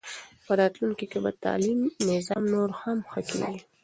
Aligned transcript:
په 0.45 0.51
راتلونکي 0.59 1.05
کې 1.11 1.19
به 1.23 1.31
تعلیمي 1.43 1.89
نظام 2.09 2.43
نور 2.53 2.69
هم 2.81 2.97
ښه 3.09 3.21
کېږي. 3.29 3.59